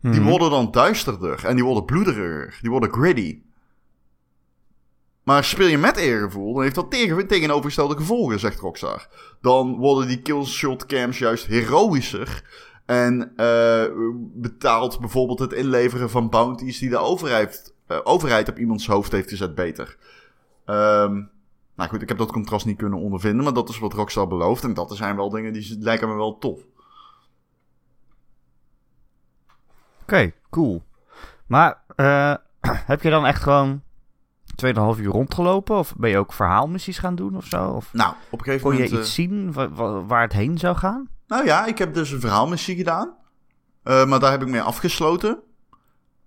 [0.00, 0.28] Die Mhm.
[0.28, 2.58] worden dan duisterder en die worden bloederiger.
[2.60, 3.38] Die worden gritty.
[5.22, 9.08] Maar speel je met eergevoel, dan heeft dat tegen, tegenovergestelde gevolgen, zegt Rockstar.
[9.40, 12.42] Dan worden die killshot cams juist heroïscher.
[12.86, 13.84] En eh,
[14.34, 19.28] betaalt bijvoorbeeld het inleveren van bounties die de overheid, eh, overheid op iemands hoofd heeft
[19.28, 19.96] gezet beter.
[20.64, 21.22] Ehm,
[21.74, 24.64] nou goed, ik heb dat contrast niet kunnen ondervinden, maar dat is wat Rockstar belooft.
[24.64, 26.60] En dat zijn wel dingen die lijken me wel tof.
[30.02, 30.82] Oké, cool.
[31.46, 32.34] Maar eh,
[32.92, 33.82] heb je dan echt gewoon
[34.64, 35.76] 2,5 uur rondgelopen?
[35.76, 37.64] Of ben je ook verhaalmissies gaan doen of zo?
[37.70, 38.94] Of Nou, op een gegeven kon je moment...
[38.98, 41.08] eh, iets zien wa- wa- waar het heen zou gaan?
[41.26, 43.14] Nou ja, ik heb dus een verhaalmissie gedaan.
[43.82, 45.38] Eh, maar daar heb ik mee afgesloten.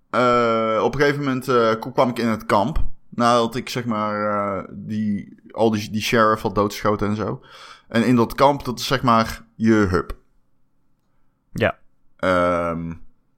[0.09, 2.85] Eh, op een gegeven moment eh, kwam ik in het kamp.
[3.09, 4.25] Nadat ik zeg maar
[4.57, 7.41] eh, die, al die, die sheriff had doodgeschoten en zo.
[7.87, 10.17] En in dat kamp, dat is zeg maar je hub.
[11.51, 11.77] Ja.
[12.17, 12.93] Ehm,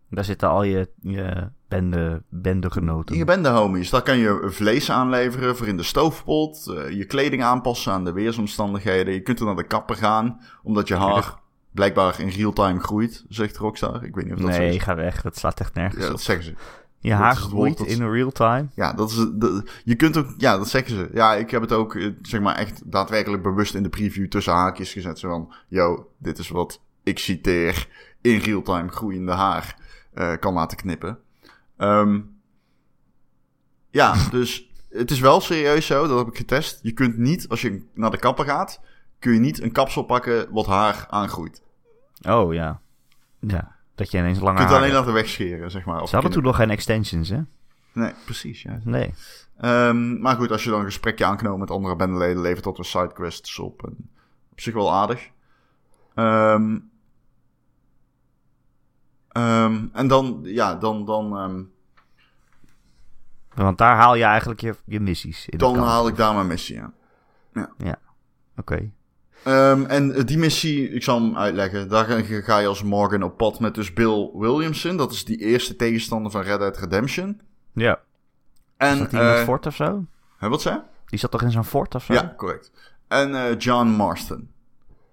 [0.10, 3.18] Daar zitten al je, je bende, bendegenoten.
[3.18, 3.90] je bent de homies.
[3.90, 6.68] Daar kan je vlees aanleveren voor in de stoofpot.
[6.68, 9.14] eh, je kleding aanpassen aan de weersomstandigheden.
[9.14, 10.40] Je kunt er naar de kapper gaan.
[10.64, 11.34] Omdat je haar
[11.72, 14.04] blijkbaar in real-time groeit, zegt Rockstar.
[14.04, 14.84] Ik weet niet of dat zo nee, is.
[14.84, 15.22] ga weg.
[15.22, 16.12] Dat slaat echt nergens Ja, op.
[16.12, 16.54] dat zeggen ze.
[17.00, 18.66] Je dat haar groeit dat- in real time.
[18.76, 19.26] Ja, dat is,
[19.84, 21.10] je kunt ook, ja, dat zeggen ze.
[21.14, 24.54] Ja, ik heb het ook, eh, zeg maar, echt daadwerkelijk bewust in de preview tussen
[24.54, 25.20] haakjes gezet.
[25.20, 27.88] Zo van, yo, dit is wat ik citeer
[28.22, 29.76] in real-time groeiende haar
[30.14, 31.18] eh, kan laten knippen.
[31.78, 32.20] Ehm,
[33.90, 36.80] ja, dus het is wel serieus zo, dat heb ik getest.
[36.82, 38.80] Je kunt niet, als je naar de kapper gaat,
[39.20, 41.62] kun je niet een kapsel pakken wat haar aangroeit.
[42.30, 42.82] Oh ja.
[43.40, 43.76] Ja.
[43.96, 46.08] Dat je ineens Je langer kunt haar alleen laten wegscheren, zeg maar.
[46.08, 47.40] Ze hadden toen nog geen extensions, hè?
[47.94, 48.80] Nee, precies, ja.
[48.84, 49.14] Nee.
[49.58, 52.86] Ehm, maar goed, als je dan een gesprekje aanknopt met andere bendeleden, levert dat weer
[52.86, 53.84] sidequests op.
[53.86, 54.10] En
[54.52, 55.30] op zich wel aardig.
[56.16, 56.78] Ehm,
[59.36, 61.64] ehm, en dan, ja, dan, dan, ehm,
[63.54, 65.48] Want daar haal je eigenlijk je, je missies.
[65.50, 66.94] In dan haal ik daar mijn missie aan.
[68.58, 68.92] Oké.
[69.44, 71.90] Ehm, en die missie, ik zal hem uitleggen.
[71.90, 72.06] Daar
[72.44, 74.98] ga- je als Morgan op pad met dus Bill Williamson.
[74.98, 77.42] Dat is die eerste tegenstander van Red Dead Redemption.
[77.74, 78.00] Ja.
[78.78, 80.06] En, Zat hij in eh, het fort of zo?
[80.38, 80.82] hè, wat zei?
[81.06, 82.14] Die zat toch in zo'n fort of zo?
[82.14, 82.72] Ja, correct.
[83.08, 84.50] En eh, John Marston.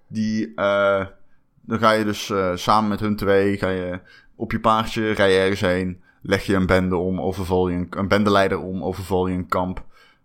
[0.06, 1.06] Die, eh,
[1.62, 4.00] dan ga je dus eh, samen met hun twee, ga je
[4.36, 7.86] op je paardje, rij je ergens heen, leg je een bende om, overval je een,
[7.90, 9.84] een bendeleider om, overval je een kamp.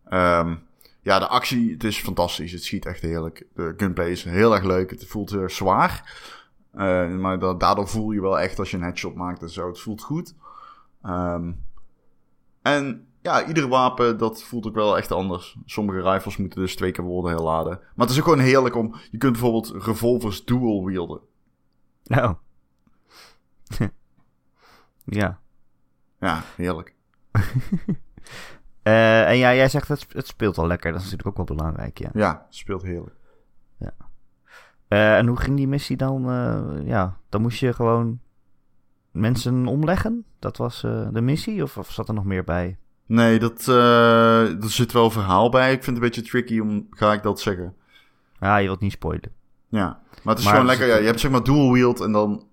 [0.10, 0.56] Ehm,
[1.02, 2.52] ja, de actie, het is fantastisch.
[2.52, 3.45] Het schiet echt heerlijk.
[3.56, 4.89] De gunplay is heel erg leuk.
[4.89, 6.19] Het voelt heel erg zwaar.
[6.73, 9.67] Eh, maar da- daardoor voel je wel echt als je een headshot maakt en zo.
[9.67, 10.34] Het voelt goed.
[11.04, 11.52] Ehm,
[12.62, 15.58] en ja, ieder wapen, dat voelt ook wel echt anders.
[15.66, 17.80] Sommige rifles moeten dus twee keer worden herladen.
[17.96, 18.96] Maar het is ook gewoon heerlijk om...
[19.12, 21.20] Je kunt bijvoorbeeld revolvers dual wielden.
[22.08, 22.32] Oh.
[25.20, 25.40] ja.
[26.20, 26.96] Ja, heerlijk.
[28.84, 30.92] Eh, en ja, jij zegt het, het speelt al lekker.
[30.92, 32.10] Dat is natuurlijk ook wel belangrijk, ja.
[32.13, 33.16] Ja, speelt heerlijk.
[34.88, 36.30] Eh, en hoe ging die missie dan?
[36.30, 38.20] Eh, ja, dan moest je gewoon
[39.12, 40.26] mensen omleggen.
[40.40, 42.78] Dat was de missie, of, of zat er nog meer bij?
[43.08, 45.72] Nee, dat, eh er zit wel verhaal bij.
[45.72, 47.76] Ik vind het een beetje tricky om, ga ik dat zeggen.
[48.39, 49.32] Ah, je wilt niet spoilen.
[49.70, 50.88] Ja, maar het is Maar gewoon lekker.
[50.88, 52.48] Ja, je hebt zeg maar dual wield en dan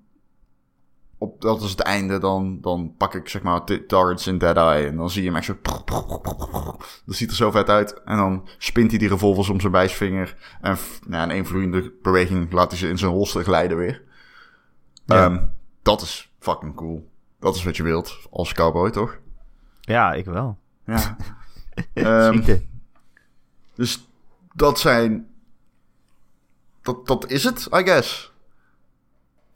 [1.19, 2.19] op dat is het einde.
[2.19, 5.37] Dan, dan pak ik zeg maar targets in Dead Eye en dan zie je hem
[5.37, 5.57] echt zo.
[7.07, 8.03] Dat ziet er zo vet uit.
[8.05, 11.93] En dan spint hij die revolvers om zijn wijsvinger en nou, ja, in één vloeiende
[12.03, 14.03] beweging laat hij ze in zijn holster glijden weer.
[15.07, 15.25] Ja.
[15.25, 15.45] Ehm,
[15.83, 17.11] dat is fucking cool.
[17.41, 19.19] Dat is wat je wilt als cowboy, toch?
[19.85, 20.59] Ja, ik wel.
[20.85, 21.17] Ja.
[22.31, 22.69] Schieten.
[23.75, 24.09] dus
[24.55, 25.27] dat zijn.
[26.83, 28.33] Dat, dat is het, I guess.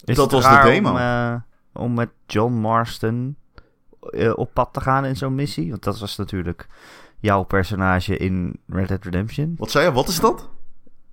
[0.04, 0.90] Is dat was de demo.
[0.90, 1.34] Om, eh,
[1.72, 3.36] om met John Marston
[4.00, 5.70] eh, op pad te gaan in zo'n missie?
[5.70, 6.66] Want dat was natuurlijk
[7.18, 9.54] jouw personage in Red Dead Redemption.
[9.58, 9.92] Wat zei je?
[9.92, 10.48] Wat is dat?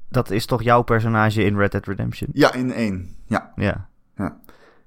[0.10, 2.30] Dat is toch jouw personage in Red Dead Redemption?
[2.34, 3.16] Ja, in één.
[3.26, 3.52] Ja.
[3.56, 3.90] Ja.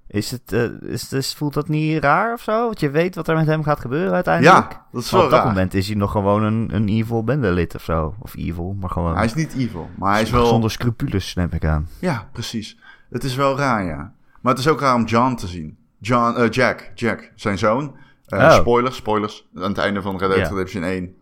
[0.09, 0.19] Ja.
[0.19, 2.65] Is het, eh, is, voelt dat niet raar of zo?
[2.65, 4.73] Want je weet wat er met hem gaat gebeuren uiteindelijk.
[4.73, 5.49] Ja, dat is wel op dat raar.
[5.49, 8.15] moment is hij nog gewoon een, een evil bendelid of zo.
[8.19, 10.47] Of evil, maar gewoon Hij is niet evil, maar hij is wel...
[10.47, 11.89] zonder scrupules, neem ik aan.
[11.99, 12.79] Ja, precies.
[13.11, 14.13] Het is wel raar, ja.
[14.41, 15.77] Maar het is ook raar om John te zien.
[15.99, 17.97] John, eh, Jack, Jack, zijn zoon.
[18.27, 18.53] Eh, Oh.
[18.55, 19.49] Spoilers, spoilers.
[19.55, 20.49] Aan het einde van Red Dead Ja.
[20.49, 21.15] Redemption 1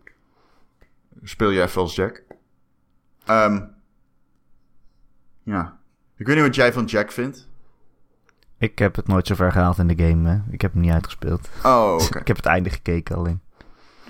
[1.23, 2.23] speel je even als Jack.
[3.25, 3.61] Ehm,
[5.43, 5.77] ja.
[6.17, 7.47] Ik weet niet wat jij van Jack vindt.
[8.59, 10.29] Ik heb het nooit zo ver gehaald in de game.
[10.29, 10.37] Hè.
[10.51, 11.49] Ik heb hem niet uitgespeeld.
[11.63, 12.19] Oh, oké.
[12.19, 13.39] Ik heb het einde gekeken alleen.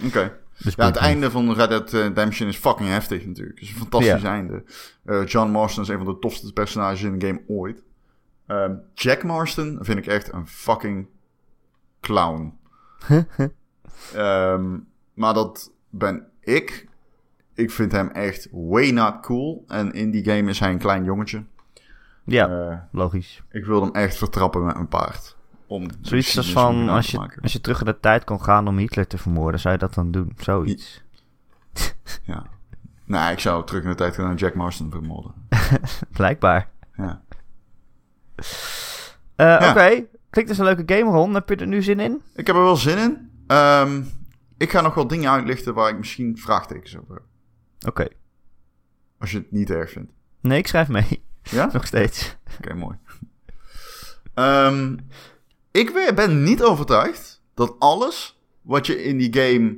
[0.05, 0.37] Oké.
[0.63, 3.59] Dus Ja, het einde van Red Dead Redemption is fucking heftig natuurlijk.
[3.59, 4.31] Het is een fantastisch Ja.
[4.31, 4.63] einde.
[5.05, 7.81] Eh, John Marston is een van de tofste personages in de game ooit.
[8.47, 11.07] Ehm, Jack Marston vind ik echt een fucking
[12.01, 12.53] clown.
[14.13, 14.77] Ehm,
[15.13, 16.87] maar dat ben ik.
[17.53, 19.63] Ik vind hem echt way not cool.
[19.67, 21.43] En in die game is hij een klein jongetje.
[22.29, 23.43] Ja, Eh, logisch.
[23.51, 25.35] ik wil hem echt vertrappen met een paard.
[25.67, 28.77] Om Zoiets als van, als je, als je terug in de tijd kon gaan om
[28.77, 30.33] Hitler te vermoorden, zou je dat dan doen?
[30.37, 31.03] Zoiets.
[32.23, 32.45] Ja.
[33.05, 35.33] Nee, ik zou terug in de tijd gaan Jack Marston vermoorden.
[36.17, 36.69] Blijkbaar.
[36.97, 37.21] Ja.
[39.35, 41.33] Eh, Oké, klinkt als een leuke game, Ron.
[41.33, 42.21] Heb je er nu zin in?
[42.35, 43.29] Ik heb er wel zin in.
[43.47, 44.03] Ehm,
[44.57, 47.23] ik ga nog wel dingen uitlichten waar ik misschien vraagtekens over heb.
[47.87, 48.07] Oké.
[49.19, 50.11] Als je het niet erg vindt.
[50.41, 51.23] Nee, ik schrijf mee.
[51.49, 51.69] Ja?
[51.73, 52.35] Nog steeds.
[52.57, 52.97] Oké, mooi.
[54.33, 54.95] Ehm,
[55.71, 59.77] ik ben niet overtuigd dat alles wat je in die game.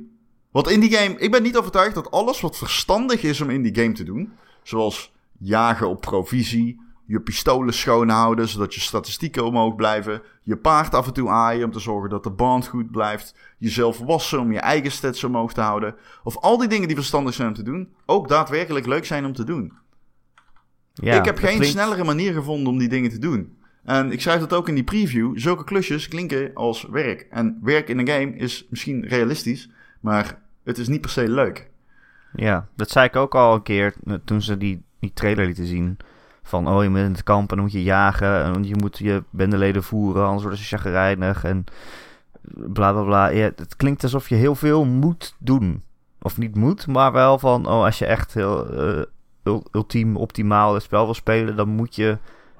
[0.50, 1.18] Wat in die game.
[1.18, 4.32] Ik ben niet overtuigd dat alles wat verstandig is om in die game te doen.
[4.62, 6.88] Zoals jagen op provisie.
[7.06, 10.22] Je pistolen schoonhouden zodat je statistieken omhoog blijven.
[10.42, 13.34] Je paard af en toe aaien om te zorgen dat de band goed blijft.
[13.58, 15.94] Jezelf wassen om je eigen stats omhoog te houden.
[16.24, 17.94] Of al die dingen die verstandig zijn om te doen.
[18.06, 19.72] Ook daadwerkelijk leuk zijn om te doen
[20.94, 23.56] Ja, ik heb geen klinkt- snellere manier gevonden om die dingen te doen.
[23.84, 25.38] En ik schrijf dat ook in die preview.
[25.38, 27.26] Zulke klusjes klinken als werk.
[27.30, 31.70] En werk in een game is misschien realistisch, maar het is niet per se leuk.
[32.32, 35.96] Ja, dat zei ik ook al een keer toen ze die, die trailer lieten zien.
[36.42, 38.44] Van, oh, je bent in het kamp en dan moet je jagen.
[38.44, 41.44] En je moet je bendeleden voeren, anders worden ze chagrijnig.
[41.44, 41.64] En
[42.52, 43.28] bla bla bla.
[43.28, 45.82] Ja, het klinkt alsof je heel veel moet doen.
[46.22, 49.02] Of niet moet, maar wel van, oh, als je echt heel eh,
[49.72, 52.18] ultiem, optimaal het spel wil spelen, dan moet je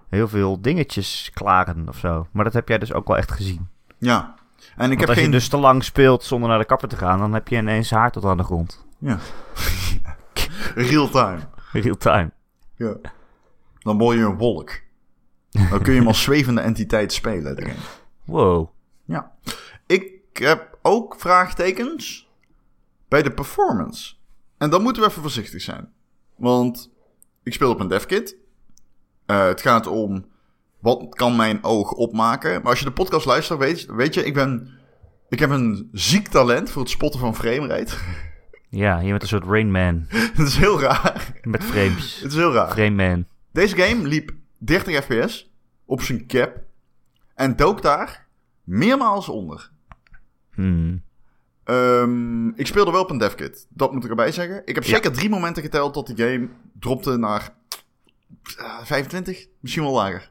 [0.08, 2.26] heel veel dingetjes klaren of zo.
[2.32, 3.68] Maar dat heb jij dus ook wel echt gezien.
[3.98, 4.34] Ja.
[4.76, 5.26] En ik Want heb als geen...
[5.26, 7.90] je dus te lang speelt zonder naar de kapper te gaan, dan heb je ineens
[7.90, 8.86] haar tot aan de grond.
[8.98, 9.18] Ja.
[10.74, 11.38] Real time.
[11.72, 12.30] Real time.
[12.76, 12.96] Ja.
[13.78, 14.80] Dan word je een wolk.
[15.50, 17.56] Dan kun je hem als zwevende entiteit spelen.
[17.62, 17.74] game.
[18.24, 18.68] Wow.
[19.04, 19.32] Ja.
[19.86, 22.28] Ik heb ook vraagtekens
[23.08, 24.14] bij de performance.
[24.58, 25.92] En dan moeten we even voorzichtig zijn.
[26.40, 26.90] Want
[27.42, 28.36] ik speel op een devkit.
[29.26, 30.24] Eh, het gaat om
[30.78, 32.50] wat kan mijn oog opmaken.
[32.50, 34.78] Maar als je de podcast luistert, weet, weet je, ik ben...
[35.28, 37.94] Ik heb een ziek talent voor het spotten van framerate.
[38.68, 41.40] Ja, je bent een soort Rain Man Het is heel raar.
[41.42, 42.16] met frames.
[42.22, 42.70] Het is heel raar.
[42.70, 43.26] Frame Man.
[43.52, 45.50] Deze game liep 30 fps
[45.84, 46.56] op zijn cap.
[47.34, 48.26] En dook daar
[48.64, 49.70] meermaals onder.
[50.54, 51.02] Hmm.
[51.64, 53.66] Ehm, ik speelde wel op een devkit.
[53.68, 54.62] Dat moet ik erbij zeggen.
[54.64, 54.90] Ik heb Ja.
[54.94, 56.48] zeker drie momenten geteld tot die game
[56.80, 57.54] dropte naar
[58.58, 60.30] eh, 25, misschien wel lager.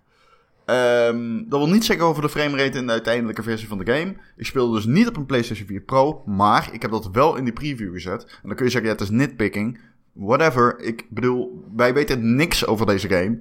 [0.66, 4.16] Ehm, dat wil niet zeggen over de framerate in de uiteindelijke versie van de game.
[4.38, 7.44] Ik speelde dus niet op een PlayStation 4 Pro, maar ik heb dat wel in
[7.44, 8.24] die preview gezet.
[8.24, 9.80] En dan kun je zeggen, ja, het is nitpicking.
[10.14, 10.80] Whatever.
[10.80, 13.40] Ik bedoel, wij weten niks over deze game.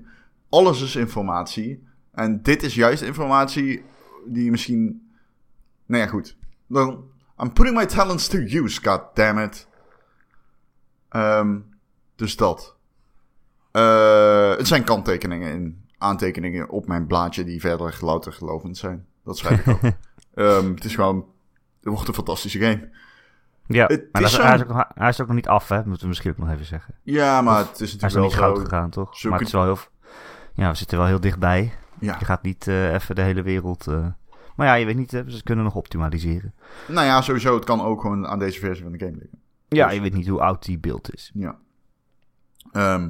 [0.49, 1.83] Alles is informatie.
[2.13, 3.83] En dit is juist informatie
[4.27, 5.09] die je misschien...
[5.87, 6.37] Nou ja, goed.
[6.67, 7.05] Dan,
[7.43, 9.69] I'm putting my talents to use, god damn it.
[11.09, 11.59] Ehm,
[12.17, 12.77] dus dat.
[13.73, 19.07] Eh, het zijn kanttekeningen in aantekeningen op mijn blaadje die verder louter gelovend zijn.
[19.25, 19.81] Dat schrijf ik ook.
[20.35, 21.17] Ehm, het is gewoon,
[21.81, 22.91] het wordt een fantastische game.
[23.67, 25.69] Ja, Het maar is dat- hij, is ook, nog- hij is ook nog niet af,
[25.69, 25.77] hè?
[25.85, 26.95] Moeten we misschien ook nog even zeggen.
[27.03, 28.63] Ja, maar het is Hij is natuurlijk wel niet goud zo.
[28.65, 29.23] gegaan, toch?
[29.25, 29.79] maar het is wel heel...
[30.55, 31.73] Ja, we zitten wel heel dichtbij.
[31.99, 32.17] Ja.
[32.19, 33.87] Je gaat niet eh, even de hele wereld...
[33.87, 34.07] eh,
[34.59, 36.55] Maar ja, je weet niet, hè, ze kunnen nog optimaliseren.
[36.89, 39.39] Nou ja, sowieso, het kan ook gewoon aan deze versie van de game liggen.
[39.69, 41.31] Ja, Dus- je weet niet hoe oud die beeld is.
[41.35, 41.59] Ja.
[42.73, 43.09] Ehm,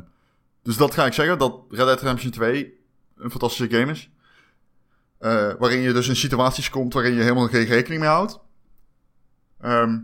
[0.63, 2.79] dus dat ga ik zeggen, dat Red Dead Redemption 2
[3.17, 4.11] een fantastische game is.
[5.19, 8.41] Eh, waarin je dus in situaties komt waarin je helemaal geen rekening mee houdt.
[9.61, 9.99] Ehm,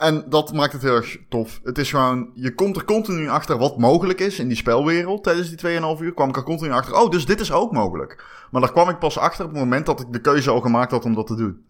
[0.00, 1.60] en dat maakt het heel erg tof.
[1.64, 5.24] Het is gewoon, je komt er continu achter wat mogelijk is in die spelwereld.
[5.24, 8.24] Tijdens die 2,5 uur kwam ik er continu achter, oh, dus dit is ook mogelijk.
[8.50, 10.90] Maar daar kwam ik pas achter op het moment dat ik de keuze al gemaakt
[10.90, 11.64] had om dat te doen.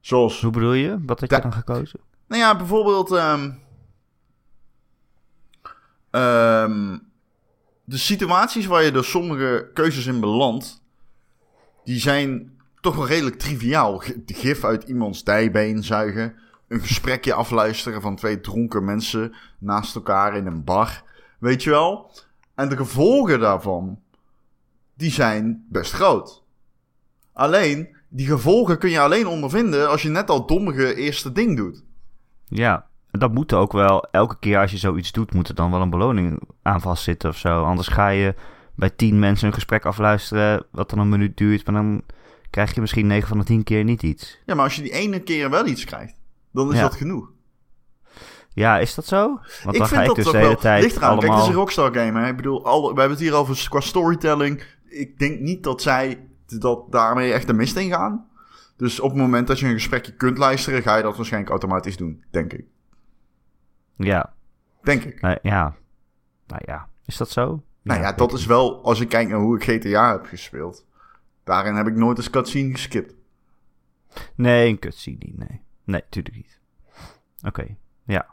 [0.00, 0.98] Zoals Hoe bedoel je?
[1.06, 1.36] Wat Ja.
[1.36, 2.00] je dan gekozen?
[2.28, 3.12] nou ja, bijvoorbeeld.
[3.12, 3.50] ehm,
[6.10, 6.98] ehm,
[7.84, 10.82] de situaties waar je door sommige keuzes in belandt.
[11.84, 14.02] die zijn toch wel redelijk triviaal.
[14.24, 16.34] De gif uit iemands dijbeen zuigen.
[16.74, 21.02] Een gesprekje afluisteren van twee dronken mensen naast elkaar in een bar.
[21.38, 22.10] Weet je wel?
[22.54, 23.98] En de gevolgen daarvan.
[24.94, 26.42] die zijn best groot.
[27.32, 31.84] Alleen, die gevolgen kun je alleen ondervinden als je net al dommige eerste ding doet.
[32.44, 34.04] Ja, en dat moet ook wel.
[34.10, 37.36] Elke keer als je zoiets doet, moet er dan wel een beloning aan vastzitten of
[37.36, 37.64] zo.
[37.64, 38.34] Anders ga je
[38.76, 41.66] bij tien mensen een gesprek afluisteren, wat dan een minuut duurt.
[41.66, 42.02] Maar dan
[42.50, 44.38] krijg je misschien 9 van de 10 keer niet iets.
[44.46, 46.22] Ja, maar als je die ene keer wel iets krijgt,
[46.54, 46.82] dan is Ja.
[46.82, 47.32] dat genoeg.
[48.48, 49.40] Ja, is dat zo?
[49.64, 50.56] Want dan ga ik dat dus de hele wel.
[50.56, 51.08] tijd Ligt eraan.
[51.10, 51.48] Kijk, het allemaal...
[51.48, 52.20] is een Rockstar game.
[52.20, 52.28] Hè?
[52.28, 54.64] Ik bedoel, al, we hebben het hier over qua storytelling.
[54.84, 58.26] Ik denk niet dat zij dat daarmee echt de mist in gaan.
[58.76, 61.96] Dus op het moment dat je een gesprekje kunt luisteren, ga je dat waarschijnlijk automatisch
[61.96, 62.24] doen.
[62.30, 62.64] Denk ik.
[63.96, 64.32] Ja,
[64.82, 65.38] Denk ik.
[65.42, 65.74] ja.
[66.46, 67.62] Nou ja, is dat zo?
[67.82, 70.86] Nou ja, dat is wel, als ik kijk naar hoe ik GTA heb gespeeld.
[71.44, 73.14] Daarin heb ik nooit een cutscene geskipt.
[74.34, 75.62] Nee, een cutscene niet, nee.
[75.84, 76.58] Nee, tuurlijk niet.
[77.46, 78.26] Oké, ja.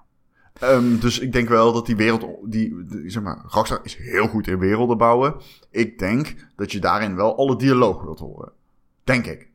[0.53, 4.27] Ehm, dus ik denk wel dat die wereld, die, die- zeg maar, Rockstar is heel
[4.27, 5.35] goed in werelden bouwen.
[5.69, 8.51] Ik denk dat je daarin wel alle dialoog wilt horen.
[9.03, 9.49] Denk ik.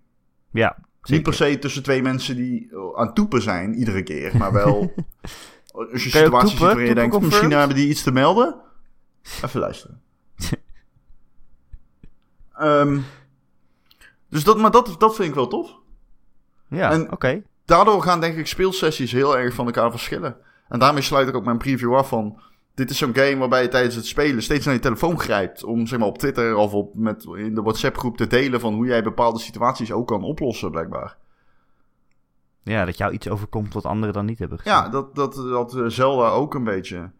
[0.51, 4.37] Ja, Niet per se tussen twee mensen die aan toepen zijn, iedere keer.
[4.37, 4.95] Maar wel,
[5.93, 8.61] als je situaties ziet waarin je denkt, misschien hebben die iets te melden.
[9.45, 10.01] Even luisteren.
[12.59, 13.01] Ehm,
[14.29, 15.75] dus dat, maar dat, dat vind ik wel tof.
[16.69, 17.43] ja, oké.
[17.67, 20.37] Daardoor gaan denk ik speelsessies heel erg van elkaar verschillen.
[20.69, 22.41] En daarmee sluit ik ook mijn preview af van...
[22.75, 25.65] Dit is zo'n game waarbij je tijdens het spelen steeds naar je telefoon grijpt...
[25.65, 28.61] om zeg maar, op Twitter of op, met, in de WhatsApp-groep te delen...
[28.61, 31.17] van hoe jij bepaalde situaties ook kan oplossen, blijkbaar.
[32.63, 34.73] Ja, dat jou iets overkomt wat anderen dan niet hebben gezien.
[34.73, 37.11] Ja, dat, dat, dat eh, Zelda ook een beetje.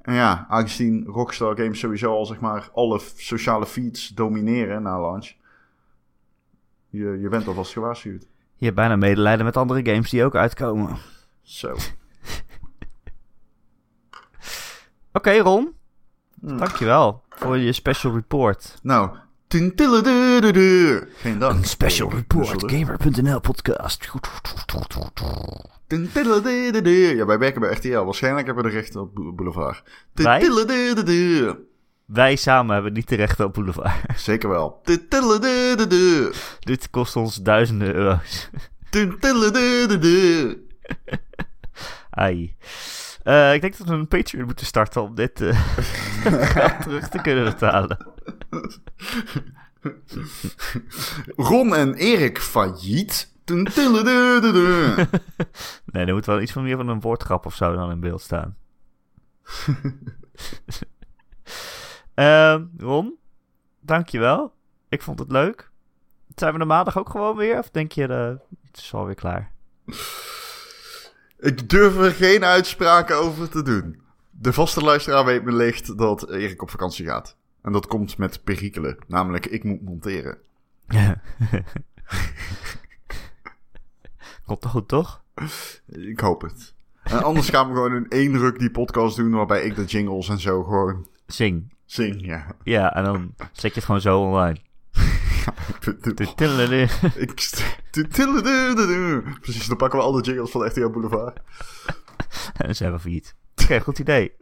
[0.00, 5.32] En ja, aangezien Rockstar Games sowieso al zeg maar alle sociale feeds domineren na launch.
[6.88, 8.26] Je, je bent alvast gewaarschuwd.
[8.62, 10.96] Je hebt bijna medelijden met andere games die ook uitkomen.
[11.42, 11.76] Zo.
[15.12, 15.74] Oké, Ron.
[16.40, 16.56] Hm.
[16.56, 18.78] Dankjewel voor je special report.
[18.82, 19.16] Nou.
[21.16, 21.58] Geen dank.
[21.58, 22.72] Een special report.
[22.72, 24.06] Gamer.nl podcast.
[27.16, 28.04] Ja, wij werken bij RTL.
[28.04, 29.82] Waarschijnlijk hebben we de rechten op Boulevard.
[30.12, 30.40] Wij?
[32.06, 34.20] Wij samen hebben niet de rechten op Boulevard.
[34.20, 34.80] Zeker wel.
[36.60, 38.50] Dit kost ons duizenden euro's.
[42.10, 42.56] Ai.
[43.22, 45.60] Eh, ik denk dat we een Patreon moeten starten om dit eh,
[46.54, 48.06] geld terug te kunnen betalen.
[51.36, 53.32] Ron en Erik failliet.
[55.86, 58.20] Nee, er moet wel iets van meer van een woordgrap of zo dan in beeld
[58.20, 58.56] staan.
[62.22, 63.18] Ehm Ron,
[63.80, 64.52] dankjewel.
[64.88, 65.70] Ik vond het leuk.
[66.34, 67.58] Zijn we er maandag ook gewoon weer?
[67.58, 68.28] Of denk je, eh,
[68.66, 69.52] het is alweer klaar?
[71.38, 74.00] Ik durf er geen uitspraken over te doen.
[74.30, 77.36] De vaste luisteraar weet wellicht dat Erik op vakantie gaat.
[77.62, 78.96] En dat komt met perikelen.
[79.06, 80.38] Namelijk, ik moet monteren.
[84.46, 85.22] Komt goed, toch?
[85.86, 86.74] Ik hoop het.
[87.02, 89.30] En anders gaan we gewoon in één ruk die podcast doen...
[89.30, 91.72] waarbij ik de jingles en zo gewoon Zing.
[91.92, 92.46] Zing, ja.
[92.62, 94.56] Ja, en dan zet je het gewoon zo online.
[99.40, 101.38] Precies, dan pakken we al de jingles van RTL Boulevard.
[102.56, 103.34] En ze hebben failliet.
[103.62, 104.32] Oké, goed idee.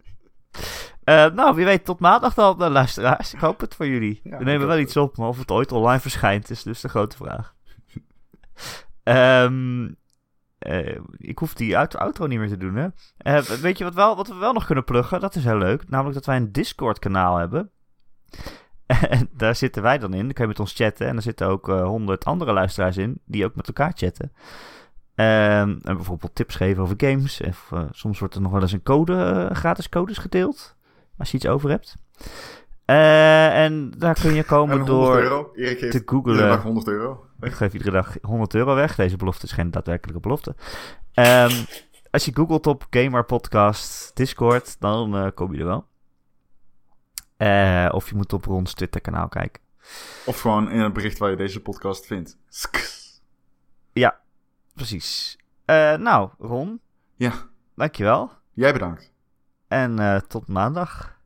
[1.04, 3.34] Eh, nou, wie weet tot maandag dan, eh, luisteraars.
[3.34, 4.20] Ik hoop het voor jullie.
[4.24, 6.88] Ja, We nemen wel iets op, maar of het ooit online verschijnt is dus de
[6.88, 7.54] grote vraag.
[9.02, 9.88] Ehm,
[10.60, 12.88] eh, ik hoef die out- outro niet meer te doen, hè.
[13.16, 15.20] Eh, weet je wat, wel, wat we wel nog kunnen pluggen?
[15.20, 15.88] Dat is heel leuk.
[15.88, 17.70] Namelijk dat wij een Discord-kanaal hebben.
[18.86, 20.24] En daar zitten wij dan in.
[20.24, 21.06] Dan kun je met ons chatten.
[21.06, 23.20] En er zitten ook honderd andere luisteraars in.
[23.24, 24.32] Die ook met elkaar chatten.
[25.14, 27.40] Ehm, en bijvoorbeeld tips geven over games.
[27.40, 30.76] Of, eh, soms wordt er nog wel eens een code, eh, gratis codes gedeeld.
[31.18, 31.96] Als je iets over hebt.
[32.90, 35.50] Eh, en daar kun je En komen 100 door euro.
[35.90, 36.34] Te googlen.
[36.34, 37.26] iedere dag 100 euro.
[37.40, 38.94] Ik geef iedere dag 100 euro weg.
[38.94, 40.54] Deze belofte is geen daadwerkelijke belofte.
[41.14, 41.64] Ehm,
[42.10, 45.86] als je googelt op Gamer Podcast Discord, dan eh, kom je er wel.
[47.36, 49.62] Eh, of je moet op Rons Twitter kanaal kijken.
[50.26, 52.38] Of gewoon in het bericht waar je deze podcast vindt.
[52.48, 53.20] Sks.
[54.74, 55.38] Precies.
[55.98, 56.80] Nou, Ron,
[57.16, 57.32] Ja,
[57.74, 58.30] dankjewel.
[58.52, 59.12] jij bedankt.
[59.68, 61.19] En tot maandag.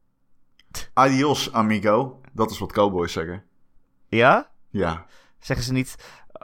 [0.92, 2.20] Adios, amigo.
[2.32, 3.44] Dat is wat cowboys zeggen.
[4.08, 4.50] Ja?
[4.70, 5.06] Ja,
[5.38, 5.96] Zeggen ze niet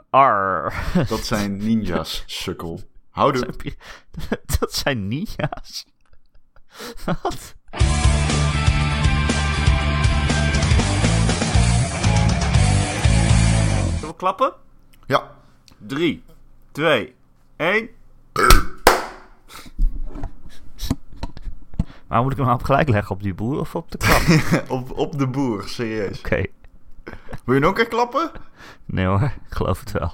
[0.09, 0.73] ar.
[1.07, 2.81] dat zijn ninjas, sukkel.
[3.09, 3.53] Houdoe.
[4.59, 5.85] Dat zijn ninja's.
[7.05, 7.55] Wat?
[13.95, 14.53] Zullen we klappen?
[15.05, 15.35] Ja.
[15.77, 16.23] 3,
[16.71, 17.15] 2,
[17.55, 17.89] 1.
[22.11, 24.21] Maar moet ik hem nou op gelijk leggen op die boer of op de klap?
[24.21, 24.63] Oké.
[24.73, 26.21] op, op de boer, serieus.
[27.45, 28.31] Wil je nog een keer klappen?
[28.85, 30.13] Nee hoor, ik geloof het wel.